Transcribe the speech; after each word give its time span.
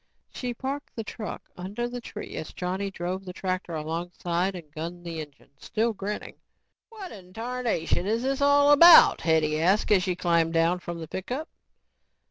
She 0.33 0.55
parked 0.55 0.95
the 0.95 1.03
truck 1.03 1.47
under 1.55 1.87
the 1.87 2.01
tree 2.01 2.35
as 2.35 2.53
Johnny 2.53 2.89
drove 2.89 3.23
the 3.23 3.33
tractor 3.33 3.75
alongside 3.75 4.55
and 4.55 4.71
gunned 4.71 5.05
the 5.05 5.21
engine, 5.21 5.51
still 5.59 5.93
grinning. 5.93 6.37
"What 6.89 7.11
in 7.11 7.33
tarnation 7.33 8.07
is 8.07 8.23
this 8.23 8.41
all 8.41 8.71
about?" 8.71 9.21
Hetty 9.21 9.61
asked 9.61 9.91
as 9.91 10.01
she 10.01 10.15
climbed 10.15 10.53
down 10.53 10.79
from 10.79 10.97
the 10.99 11.07
pickup. 11.07 11.49